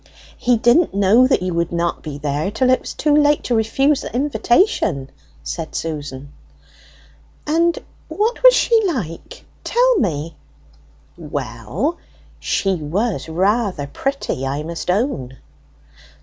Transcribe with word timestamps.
"He 0.39 0.57
didn't 0.57 0.95
know 0.95 1.27
that 1.27 1.43
you 1.43 1.53
would 1.53 1.71
not 1.71 2.01
be 2.01 2.17
there 2.17 2.49
till 2.49 2.71
it 2.71 2.79
was 2.81 2.95
too 2.95 3.15
late 3.15 3.43
to 3.43 3.53
refuse 3.55 4.01
the 4.01 4.11
invitation," 4.15 5.11
said 5.43 5.75
Susan. 5.75 6.33
"And 7.45 7.77
what 8.07 8.41
was 8.41 8.55
she 8.55 8.81
like? 8.87 9.45
Tell 9.63 9.99
me." 9.99 10.35
"Well, 11.17 11.99
she 12.39 12.73
was 12.77 13.29
rather 13.29 13.85
pretty, 13.85 14.43
I 14.43 14.63
must 14.63 14.89
own." 14.89 15.37